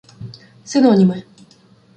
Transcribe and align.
Синоніми 0.65 1.23